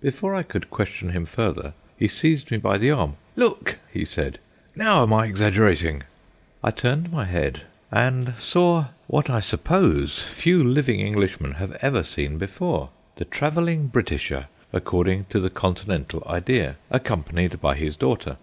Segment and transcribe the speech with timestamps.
[0.00, 3.16] Before I could question him further, he seized me by the arm.
[3.34, 4.38] "Look!" he said;
[4.76, 6.04] "now am I exaggerating?"
[6.62, 12.38] I turned my head and saw what, I suppose, few living Englishmen have ever seen
[12.38, 18.36] before the travelling Britisher according to the Continental idea, accompanied by his daughter.